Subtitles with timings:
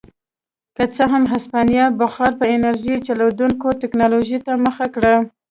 [0.75, 5.15] که څه هم هسپانیا بخار په انرژۍ چلېدونکې ټکنالوژۍ ته مخه کړه.